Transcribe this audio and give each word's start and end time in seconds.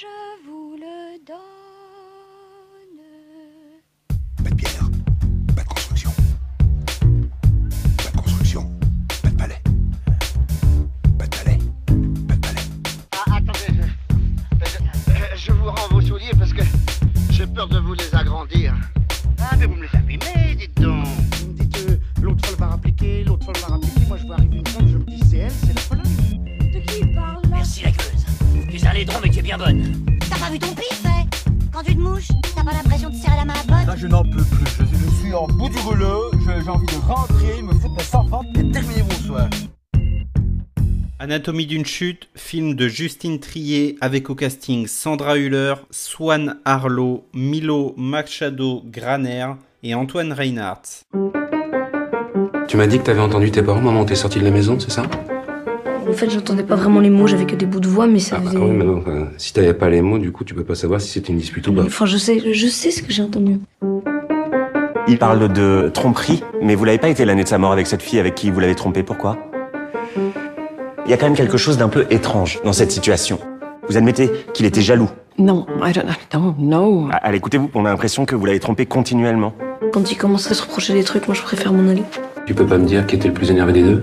je 0.00 0.06
vous 0.44 0.57
T'as 30.38 30.46
pas 30.46 30.52
vu 30.52 30.58
ton 30.60 30.74
pif, 30.74 31.02
eh 31.04 31.72
Quand 31.72 31.82
tu 31.82 31.96
te 31.96 32.00
mouches, 32.00 32.28
t'as 32.54 32.62
pas 32.62 32.72
l'impression 32.72 33.10
de 33.10 33.14
serrer 33.14 33.36
la 33.36 33.44
main 33.44 33.54
à 33.54 33.62
pote 33.62 33.86
Là, 33.86 33.96
je 33.96 34.06
n'en 34.06 34.22
peux 34.22 34.44
plus. 34.44 34.66
Je, 34.78 34.84
je 34.84 35.10
suis 35.16 35.34
en 35.34 35.46
bout 35.48 35.68
du 35.68 35.78
rouleau. 35.78 36.30
J'ai 36.44 36.70
envie 36.70 36.86
de 36.86 37.06
rentrer, 37.06 37.62
me 37.62 37.72
foutre 37.72 38.00
sans 38.02 38.24
fente 38.24 38.46
et 38.56 38.70
terminer 38.70 39.02
mon 39.02 39.26
soir. 39.26 39.48
Anatomie 41.18 41.66
d'une 41.66 41.84
chute, 41.84 42.28
film 42.36 42.74
de 42.74 42.86
Justine 42.86 43.40
Trier 43.40 43.96
avec 44.00 44.30
au 44.30 44.36
casting 44.36 44.86
Sandra 44.86 45.36
Hüller, 45.36 45.74
Swan 45.90 46.58
Harlow, 46.64 47.24
Milo 47.34 47.94
Machado 47.96 48.82
Graner 48.86 49.46
et 49.82 49.94
Antoine 49.96 50.32
Reinhardt. 50.32 51.02
Tu 52.68 52.76
m'as 52.76 52.86
dit 52.86 52.98
que 52.98 53.04
t'avais 53.04 53.20
entendu 53.20 53.50
tes 53.50 53.62
parents, 53.62 53.80
maman, 53.80 54.04
t'es 54.04 54.14
sorti 54.14 54.38
de 54.38 54.44
la 54.44 54.52
maison, 54.52 54.78
c'est 54.78 54.92
ça? 54.92 55.02
En 56.08 56.12
fait, 56.12 56.30
j'entendais 56.30 56.62
pas 56.62 56.74
vraiment 56.76 57.00
les 57.00 57.10
mots, 57.10 57.26
j'avais 57.26 57.44
que 57.44 57.54
des 57.54 57.66
bouts 57.66 57.80
de 57.80 57.88
voix, 57.88 58.06
mais 58.06 58.18
ça 58.18 58.36
Ah 58.38 58.40
bah 58.42 58.50
faisait. 58.50 58.58
oui, 58.62 58.70
mais 58.70 58.84
non, 58.84 58.98
enfin, 58.98 59.28
si 59.36 59.52
t'avais 59.52 59.74
pas 59.74 59.88
les 59.90 60.00
mots, 60.00 60.18
du 60.18 60.32
coup, 60.32 60.42
tu 60.44 60.54
peux 60.54 60.64
pas 60.64 60.74
savoir 60.74 61.00
si 61.00 61.08
c'était 61.10 61.32
une 61.32 61.38
dispute 61.38 61.66
ou 61.68 61.72
pas. 61.74 61.82
Enfin, 61.82 62.06
je 62.06 62.16
sais, 62.16 62.40
je 62.52 62.66
sais 62.66 62.90
ce 62.90 63.02
que 63.02 63.12
j'ai 63.12 63.22
entendu. 63.22 63.58
Il 65.06 65.18
parle 65.18 65.52
de 65.52 65.90
tromperie, 65.92 66.42
mais 66.62 66.74
vous 66.74 66.84
l'avez 66.84 66.98
pas 66.98 67.08
été 67.08 67.24
l'année 67.24 67.44
de 67.44 67.48
sa 67.48 67.58
mort 67.58 67.72
avec 67.72 67.86
cette 67.86 68.02
fille 68.02 68.18
avec 68.18 68.34
qui 68.34 68.50
vous 68.50 68.60
l'avez 68.60 68.74
trompé, 68.74 69.02
pourquoi? 69.02 69.36
Il 71.04 71.10
y 71.10 71.14
a 71.14 71.16
quand 71.16 71.26
même 71.26 71.36
quelque 71.36 71.56
chose 71.56 71.78
d'un 71.78 71.88
peu 71.88 72.06
étrange 72.10 72.60
dans 72.64 72.72
cette 72.74 72.90
situation. 72.90 73.38
Vous 73.88 73.96
admettez 73.96 74.30
qu'il 74.54 74.66
était 74.66 74.82
jaloux? 74.82 75.08
No, 75.38 75.66
I 75.82 75.92
don't, 75.92 76.04
I 76.08 76.16
don't 76.32 76.54
know. 76.58 77.08
Ah, 77.12 77.16
Allez, 77.22 77.38
écoutez-vous, 77.38 77.70
on 77.74 77.84
a 77.86 77.90
l'impression 77.90 78.26
que 78.26 78.34
vous 78.34 78.44
l'avez 78.44 78.60
trompé 78.60 78.84
continuellement. 78.86 79.54
Quand 79.92 80.10
il 80.10 80.16
commencerait 80.16 80.52
à 80.52 80.54
se 80.54 80.62
reprocher 80.62 80.92
des 80.94 81.04
trucs, 81.04 81.26
moi 81.28 81.34
je 81.34 81.42
préfère 81.42 81.72
m'en 81.72 81.88
aller. 81.90 82.02
Tu 82.46 82.54
peux 82.54 82.66
pas 82.66 82.76
me 82.76 82.84
dire 82.86 83.06
qui 83.06 83.16
était 83.16 83.28
le 83.28 83.34
plus 83.34 83.50
énervé 83.50 83.72
des 83.74 83.82
deux? 83.82 84.02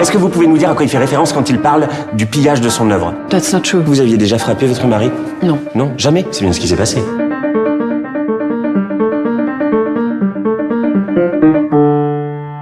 Est-ce 0.00 0.10
que 0.12 0.18
vous 0.18 0.28
pouvez 0.28 0.46
nous 0.46 0.58
dire 0.58 0.70
à 0.70 0.74
quoi 0.74 0.84
il 0.84 0.88
fait 0.88 0.98
référence 0.98 1.32
quand 1.32 1.48
il 1.48 1.58
parle 1.58 1.88
du 2.14 2.26
pillage 2.26 2.60
de 2.60 2.68
son 2.68 2.90
œuvre 2.90 3.14
That's 3.30 3.52
not 3.52 3.60
true. 3.60 3.80
Vous 3.84 4.00
aviez 4.00 4.16
déjà 4.16 4.38
frappé 4.38 4.66
votre 4.66 4.86
mari 4.86 5.10
Non. 5.42 5.58
Non, 5.74 5.92
jamais. 5.96 6.26
C'est 6.30 6.42
bien 6.44 6.52
ce 6.52 6.60
qui 6.60 6.68
s'est 6.68 6.76
passé. 6.76 7.02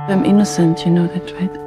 I'm 0.09 0.25
innocent, 0.25 0.85
you 0.85 0.93
know 0.93 1.07
that, 1.09 1.33
right? 1.39 1.64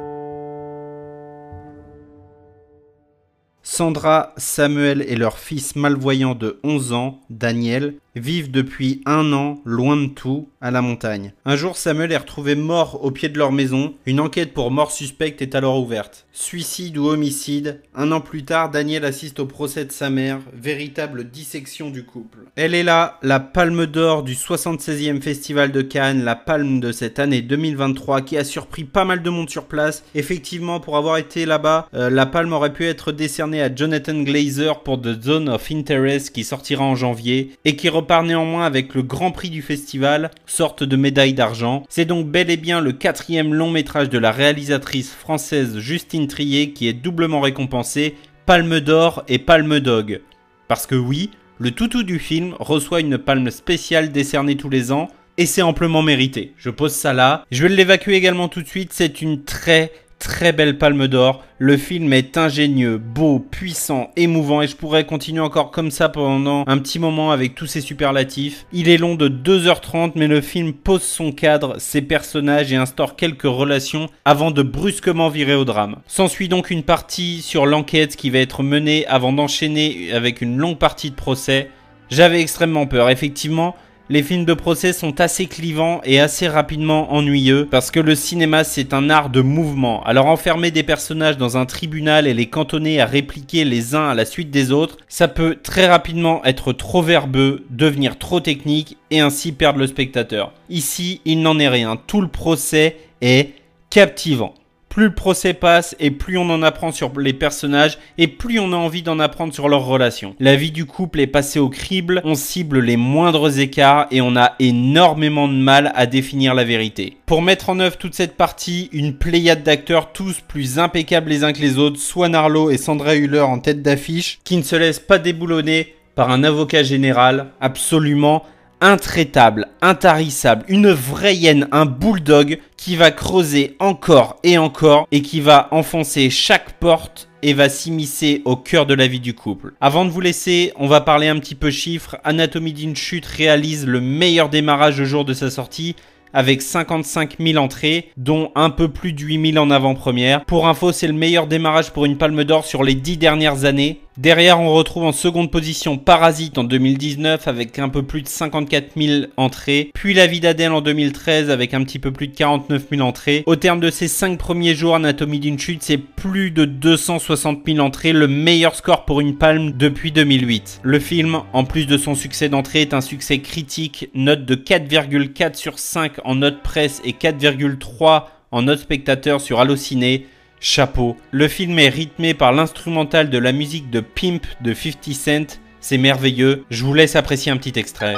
Sandra, 3.78 4.32
Samuel 4.36 5.02
et 5.02 5.14
leur 5.14 5.38
fils 5.38 5.76
malvoyant 5.76 6.34
de 6.34 6.58
11 6.64 6.92
ans, 6.94 7.20
Daniel, 7.30 7.94
vivent 8.16 8.50
depuis 8.50 9.02
un 9.06 9.32
an, 9.32 9.60
loin 9.64 9.96
de 9.96 10.08
tout, 10.08 10.48
à 10.60 10.72
la 10.72 10.82
montagne. 10.82 11.32
Un 11.44 11.54
jour, 11.54 11.76
Samuel 11.76 12.10
est 12.10 12.16
retrouvé 12.16 12.56
mort 12.56 13.04
au 13.04 13.12
pied 13.12 13.28
de 13.28 13.38
leur 13.38 13.52
maison. 13.52 13.94
Une 14.04 14.18
enquête 14.18 14.52
pour 14.52 14.72
mort 14.72 14.90
suspecte 14.90 15.42
est 15.42 15.54
alors 15.54 15.80
ouverte. 15.80 16.26
Suicide 16.40 16.96
ou 16.98 17.08
homicide 17.08 17.80
Un 17.96 18.12
an 18.12 18.20
plus 18.20 18.44
tard, 18.44 18.70
Daniel 18.70 19.04
assiste 19.04 19.40
au 19.40 19.46
procès 19.46 19.84
de 19.84 19.90
sa 19.90 20.08
mère, 20.08 20.38
véritable 20.54 21.28
dissection 21.28 21.90
du 21.90 22.04
couple. 22.04 22.44
Elle 22.54 22.76
est 22.76 22.84
là, 22.84 23.18
la 23.22 23.40
palme 23.40 23.86
d'or 23.86 24.22
du 24.22 24.34
76e 24.34 25.20
Festival 25.20 25.72
de 25.72 25.82
Cannes, 25.82 26.22
la 26.22 26.36
palme 26.36 26.78
de 26.78 26.92
cette 26.92 27.18
année 27.18 27.42
2023 27.42 28.20
qui 28.20 28.38
a 28.38 28.44
surpris 28.44 28.84
pas 28.84 29.04
mal 29.04 29.20
de 29.20 29.30
monde 29.30 29.50
sur 29.50 29.64
place. 29.64 30.04
Effectivement, 30.14 30.78
pour 30.78 30.96
avoir 30.96 31.16
été 31.16 31.44
là-bas, 31.44 31.88
euh, 31.94 32.08
la 32.08 32.24
palme 32.24 32.52
aurait 32.52 32.72
pu 32.72 32.86
être 32.86 33.10
décernée 33.10 33.60
à 33.60 33.74
Jonathan 33.74 34.22
Glazer 34.22 34.84
pour 34.84 35.02
The 35.02 35.20
Zone 35.20 35.48
of 35.48 35.72
Interest 35.72 36.30
qui 36.30 36.44
sortira 36.44 36.84
en 36.84 36.94
janvier 36.94 37.50
et 37.64 37.74
qui 37.74 37.88
repart 37.88 38.24
néanmoins 38.24 38.64
avec 38.64 38.94
le 38.94 39.02
grand 39.02 39.32
prix 39.32 39.50
du 39.50 39.60
festival, 39.60 40.30
sorte 40.46 40.84
de 40.84 40.96
médaille 40.96 41.34
d'argent. 41.34 41.82
C'est 41.88 42.04
donc 42.04 42.28
bel 42.28 42.48
et 42.48 42.56
bien 42.56 42.80
le 42.80 42.92
quatrième 42.92 43.52
long 43.52 43.72
métrage 43.72 44.08
de 44.08 44.18
la 44.18 44.30
réalisatrice 44.30 45.10
française 45.10 45.78
Justine 45.78 46.27
Qui 46.34 46.88
est 46.88 46.92
doublement 46.92 47.40
récompensé, 47.40 48.14
Palme 48.46 48.80
d'or 48.80 49.24
et 49.28 49.38
Palme 49.38 49.80
d'og. 49.80 50.20
Parce 50.68 50.86
que 50.86 50.94
oui, 50.94 51.30
le 51.58 51.72
toutou 51.72 52.02
du 52.02 52.18
film 52.18 52.54
reçoit 52.60 53.00
une 53.00 53.18
palme 53.18 53.50
spéciale 53.50 54.12
décernée 54.12 54.56
tous 54.56 54.70
les 54.70 54.92
ans 54.92 55.08
et 55.38 55.46
c'est 55.46 55.62
amplement 55.62 56.02
mérité. 56.02 56.52
Je 56.56 56.70
pose 56.70 56.92
ça 56.92 57.12
là. 57.12 57.44
Je 57.50 57.62
vais 57.62 57.68
l'évacuer 57.68 58.14
également 58.14 58.48
tout 58.48 58.62
de 58.62 58.68
suite. 58.68 58.92
C'est 58.92 59.22
une 59.22 59.44
très 59.44 59.92
très 60.18 60.52
belle 60.52 60.78
palme 60.78 61.08
d'or. 61.08 61.44
Le 61.58 61.76
film 61.76 62.12
est 62.12 62.36
ingénieux, 62.36 62.98
beau, 62.98 63.38
puissant, 63.38 64.10
émouvant 64.16 64.62
et 64.62 64.66
je 64.66 64.76
pourrais 64.76 65.06
continuer 65.06 65.40
encore 65.40 65.70
comme 65.70 65.90
ça 65.90 66.08
pendant 66.08 66.64
un 66.66 66.78
petit 66.78 66.98
moment 66.98 67.30
avec 67.30 67.54
tous 67.54 67.66
ces 67.66 67.80
superlatifs. 67.80 68.66
Il 68.72 68.88
est 68.88 68.98
long 68.98 69.14
de 69.14 69.28
2h30 69.28 70.12
mais 70.14 70.26
le 70.26 70.40
film 70.40 70.72
pose 70.72 71.02
son 71.02 71.32
cadre, 71.32 71.76
ses 71.78 72.02
personnages 72.02 72.72
et 72.72 72.76
instaure 72.76 73.16
quelques 73.16 73.42
relations 73.42 74.08
avant 74.24 74.50
de 74.50 74.62
brusquement 74.62 75.28
virer 75.28 75.54
au 75.54 75.64
drame. 75.64 75.96
S'ensuit 76.06 76.48
donc 76.48 76.70
une 76.70 76.82
partie 76.82 77.42
sur 77.42 77.66
l'enquête 77.66 78.16
qui 78.16 78.30
va 78.30 78.38
être 78.38 78.62
menée 78.62 79.06
avant 79.06 79.32
d'enchaîner 79.32 80.12
avec 80.12 80.40
une 80.40 80.56
longue 80.58 80.78
partie 80.78 81.10
de 81.10 81.16
procès. 81.16 81.70
J'avais 82.10 82.40
extrêmement 82.40 82.86
peur, 82.86 83.10
effectivement. 83.10 83.76
Les 84.10 84.22
films 84.22 84.46
de 84.46 84.54
procès 84.54 84.94
sont 84.94 85.20
assez 85.20 85.44
clivants 85.44 86.00
et 86.02 86.18
assez 86.18 86.48
rapidement 86.48 87.12
ennuyeux 87.12 87.68
parce 87.70 87.90
que 87.90 88.00
le 88.00 88.14
cinéma 88.14 88.64
c'est 88.64 88.94
un 88.94 89.10
art 89.10 89.28
de 89.28 89.42
mouvement. 89.42 90.02
Alors 90.04 90.24
enfermer 90.26 90.70
des 90.70 90.82
personnages 90.82 91.36
dans 91.36 91.58
un 91.58 91.66
tribunal 91.66 92.26
et 92.26 92.32
les 92.32 92.46
cantonner 92.46 93.02
à 93.02 93.04
répliquer 93.04 93.66
les 93.66 93.94
uns 93.94 94.08
à 94.08 94.14
la 94.14 94.24
suite 94.24 94.50
des 94.50 94.72
autres, 94.72 94.96
ça 95.08 95.28
peut 95.28 95.58
très 95.62 95.86
rapidement 95.86 96.42
être 96.46 96.72
trop 96.72 97.02
verbeux, 97.02 97.66
devenir 97.68 98.16
trop 98.16 98.40
technique 98.40 98.96
et 99.10 99.20
ainsi 99.20 99.52
perdre 99.52 99.78
le 99.78 99.86
spectateur. 99.86 100.54
Ici, 100.70 101.20
il 101.26 101.42
n'en 101.42 101.58
est 101.58 101.68
rien. 101.68 101.96
Tout 102.06 102.22
le 102.22 102.28
procès 102.28 102.96
est 103.20 103.50
captivant. 103.90 104.54
Plus 104.88 105.04
le 105.04 105.14
procès 105.14 105.54
passe 105.54 105.94
et 106.00 106.10
plus 106.10 106.38
on 106.38 106.48
en 106.50 106.62
apprend 106.62 106.92
sur 106.92 107.12
les 107.18 107.32
personnages 107.32 107.98
et 108.16 108.26
plus 108.26 108.58
on 108.58 108.72
a 108.72 108.76
envie 108.76 109.02
d'en 109.02 109.18
apprendre 109.18 109.52
sur 109.52 109.68
leurs 109.68 109.84
relations. 109.84 110.34
La 110.40 110.56
vie 110.56 110.70
du 110.70 110.86
couple 110.86 111.20
est 111.20 111.26
passée 111.26 111.58
au 111.58 111.68
crible, 111.68 112.20
on 112.24 112.34
cible 112.34 112.80
les 112.80 112.96
moindres 112.96 113.58
écarts 113.58 114.06
et 114.10 114.20
on 114.20 114.36
a 114.36 114.54
énormément 114.58 115.48
de 115.48 115.54
mal 115.54 115.92
à 115.94 116.06
définir 116.06 116.54
la 116.54 116.64
vérité. 116.64 117.16
Pour 117.26 117.42
mettre 117.42 117.70
en 117.70 117.80
œuvre 117.80 117.98
toute 117.98 118.14
cette 118.14 118.36
partie, 118.36 118.88
une 118.92 119.14
pléiade 119.14 119.62
d'acteurs 119.62 120.12
tous 120.12 120.40
plus 120.40 120.78
impeccables 120.78 121.30
les 121.30 121.44
uns 121.44 121.52
que 121.52 121.60
les 121.60 121.78
autres, 121.78 122.00
Swan 122.00 122.34
Arlo 122.34 122.70
et 122.70 122.78
Sandra 122.78 123.14
Hüller 123.14 123.40
en 123.40 123.58
tête 123.58 123.82
d'affiche, 123.82 124.38
qui 124.44 124.56
ne 124.56 124.62
se 124.62 124.76
laissent 124.76 124.98
pas 124.98 125.18
déboulonner 125.18 125.94
par 126.14 126.30
un 126.30 126.42
avocat 126.42 126.82
général 126.82 127.48
absolument 127.60 128.44
intraitable, 128.80 129.68
intarissable, 129.82 130.64
une 130.68 130.90
vraie 130.90 131.36
hyène, 131.36 131.68
un 131.72 131.86
bulldog 131.86 132.58
qui 132.76 132.96
va 132.96 133.10
creuser 133.10 133.76
encore 133.78 134.36
et 134.42 134.58
encore 134.58 135.06
et 135.12 135.22
qui 135.22 135.40
va 135.40 135.68
enfoncer 135.70 136.30
chaque 136.30 136.78
porte 136.78 137.28
et 137.42 137.54
va 137.54 137.68
s'immiscer 137.68 138.42
au 138.44 138.56
cœur 138.56 138.86
de 138.86 138.94
la 138.94 139.06
vie 139.06 139.20
du 139.20 139.34
couple. 139.34 139.74
Avant 139.80 140.04
de 140.04 140.10
vous 140.10 140.20
laisser, 140.20 140.72
on 140.76 140.88
va 140.88 141.00
parler 141.00 141.28
un 141.28 141.38
petit 141.38 141.54
peu 141.54 141.70
chiffres. 141.70 142.16
Anatomie 142.24 142.72
d'une 142.72 142.96
chute 142.96 143.26
réalise 143.26 143.86
le 143.86 144.00
meilleur 144.00 144.48
démarrage 144.48 144.98
le 144.98 145.04
jour 145.04 145.24
de 145.24 145.34
sa 145.34 145.50
sortie 145.50 145.94
avec 146.32 146.62
55 146.62 147.36
000 147.40 147.62
entrées, 147.62 148.10
dont 148.16 148.52
un 148.54 148.70
peu 148.70 148.88
plus 148.88 149.12
de 149.12 149.22
8 149.22 149.52
000 149.52 149.64
en 149.64 149.70
avant-première. 149.70 150.44
Pour 150.44 150.68
info, 150.68 150.92
c'est 150.92 151.06
le 151.06 151.12
meilleur 151.12 151.46
démarrage 151.46 151.90
pour 151.90 152.04
une 152.04 152.18
palme 152.18 152.44
d'or 152.44 152.64
sur 152.64 152.82
les 152.84 152.94
10 152.94 153.16
dernières 153.16 153.64
années. 153.64 154.00
Derrière, 154.18 154.60
on 154.60 154.74
retrouve 154.74 155.04
en 155.04 155.12
seconde 155.12 155.48
position 155.48 155.96
Parasite 155.96 156.58
en 156.58 156.64
2019 156.64 157.46
avec 157.46 157.78
un 157.78 157.88
peu 157.88 158.02
plus 158.02 158.22
de 158.22 158.26
54 158.26 159.00
000 159.00 159.26
entrées, 159.36 159.92
puis 159.94 160.12
La 160.12 160.26
vie 160.26 160.40
d'Adèle 160.40 160.72
en 160.72 160.80
2013 160.80 161.50
avec 161.50 161.72
un 161.72 161.84
petit 161.84 162.00
peu 162.00 162.10
plus 162.10 162.26
de 162.26 162.34
49 162.34 162.86
000 162.90 163.02
entrées. 163.02 163.44
Au 163.46 163.54
terme 163.54 163.78
de 163.78 163.92
ces 163.92 164.08
5 164.08 164.36
premiers 164.36 164.74
jours, 164.74 164.96
Anatomie 164.96 165.38
d'une 165.38 165.56
chute, 165.56 165.84
c'est 165.84 165.98
plus 165.98 166.50
de 166.50 166.64
260 166.64 167.60
000 167.64 167.78
entrées, 167.78 168.12
le 168.12 168.26
meilleur 168.26 168.74
score 168.74 169.04
pour 169.04 169.20
une 169.20 169.36
palme 169.36 169.70
depuis 169.70 170.10
2008. 170.10 170.80
Le 170.82 170.98
film, 170.98 171.42
en 171.52 171.62
plus 171.62 171.86
de 171.86 171.96
son 171.96 172.16
succès 172.16 172.48
d'entrée, 172.48 172.80
est 172.80 172.94
un 172.94 173.00
succès 173.00 173.38
critique, 173.38 174.10
note 174.14 174.44
de 174.44 174.56
4,4 174.56 175.54
sur 175.54 175.78
5 175.78 176.14
en 176.24 176.34
note 176.34 176.64
presse 176.64 177.00
et 177.04 177.12
4,3 177.12 178.24
en 178.50 178.62
note 178.62 178.80
spectateur 178.80 179.40
sur 179.40 179.60
Allociné. 179.60 180.26
Chapeau, 180.60 181.16
le 181.30 181.46
film 181.46 181.78
est 181.78 181.88
rythmé 181.88 182.34
par 182.34 182.52
l'instrumental 182.52 183.30
de 183.30 183.38
la 183.38 183.52
musique 183.52 183.90
de 183.90 184.00
Pimp 184.00 184.44
de 184.60 184.74
50 184.74 185.14
Cent, 185.14 185.60
c'est 185.80 185.98
merveilleux, 185.98 186.64
je 186.68 186.84
vous 186.84 186.94
laisse 186.94 187.14
apprécier 187.14 187.52
un 187.52 187.56
petit 187.56 187.78
extrait. 187.78 188.16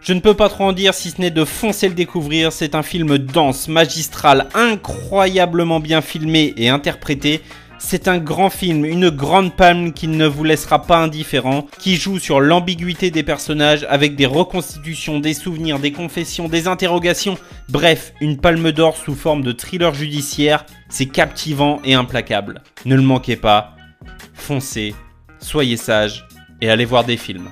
Je 0.00 0.12
ne 0.12 0.20
peux 0.20 0.34
pas 0.34 0.48
trop 0.48 0.64
en 0.64 0.72
dire 0.72 0.94
si 0.94 1.10
ce 1.10 1.20
n'est 1.20 1.32
de 1.32 1.44
foncer 1.44 1.88
le 1.88 1.94
découvrir. 1.94 2.52
C'est 2.52 2.76
un 2.76 2.84
film 2.84 3.18
dense, 3.18 3.66
magistral, 3.66 4.46
incroyablement 4.54 5.80
bien 5.80 6.00
filmé 6.00 6.54
et 6.56 6.68
interprété. 6.68 7.42
C'est 7.78 8.08
un 8.08 8.18
grand 8.18 8.50
film, 8.50 8.84
une 8.84 9.10
grande 9.10 9.54
palme 9.54 9.92
qui 9.92 10.08
ne 10.08 10.26
vous 10.26 10.44
laissera 10.44 10.82
pas 10.82 10.98
indifférent, 10.98 11.66
qui 11.78 11.96
joue 11.96 12.18
sur 12.18 12.40
l'ambiguïté 12.40 13.10
des 13.10 13.22
personnages 13.22 13.86
avec 13.88 14.16
des 14.16 14.26
reconstitutions, 14.26 15.20
des 15.20 15.34
souvenirs, 15.34 15.78
des 15.78 15.92
confessions, 15.92 16.48
des 16.48 16.68
interrogations, 16.68 17.38
bref, 17.68 18.12
une 18.20 18.38
palme 18.38 18.72
d'or 18.72 18.96
sous 18.96 19.14
forme 19.14 19.42
de 19.42 19.52
thriller 19.52 19.94
judiciaire, 19.94 20.64
c'est 20.88 21.06
captivant 21.06 21.80
et 21.84 21.94
implacable. 21.94 22.62
Ne 22.86 22.96
le 22.96 23.02
manquez 23.02 23.36
pas, 23.36 23.76
foncez, 24.34 24.94
soyez 25.38 25.76
sages 25.76 26.26
et 26.60 26.70
allez 26.70 26.86
voir 26.86 27.04
des 27.04 27.16
films. 27.16 27.50